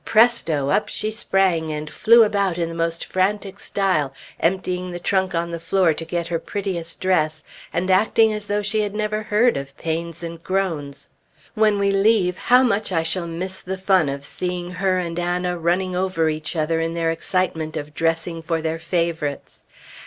Presto! 0.03 0.71
up 0.71 0.87
she 0.89 1.11
sprang, 1.11 1.71
and 1.71 1.87
flew 1.87 2.23
about 2.23 2.57
in 2.57 2.69
the 2.69 2.73
most 2.73 3.05
frantic 3.05 3.59
style, 3.59 4.11
emptying 4.39 4.89
the 4.89 4.99
trunk 4.99 5.35
on 5.35 5.51
the 5.51 5.59
floor 5.59 5.93
to 5.93 6.03
get 6.03 6.25
her 6.25 6.39
prettiest 6.39 6.99
dress, 6.99 7.43
and 7.71 7.91
acting 7.91 8.33
as 8.33 8.47
though 8.47 8.63
she 8.63 8.81
had 8.81 8.95
never 8.95 9.21
heard 9.21 9.57
of 9.57 9.77
pains 9.77 10.23
and 10.23 10.43
groans. 10.43 11.09
When 11.53 11.77
we 11.77 11.91
leave, 11.91 12.35
how 12.35 12.63
much 12.63 12.91
I 12.91 13.03
shall 13.03 13.27
miss 13.27 13.61
the 13.61 13.77
fun 13.77 14.09
of 14.09 14.25
seeing 14.25 14.71
her 14.71 14.97
and 14.97 15.19
Anna 15.19 15.55
running 15.59 15.95
over 15.95 16.29
each 16.31 16.55
other 16.55 16.79
in 16.79 16.95
their 16.95 17.11
excitement 17.11 17.77
of 17.77 17.93
dressing 17.93 18.41
for 18.41 18.59
their 18.59 18.79
favorites. 18.79 19.63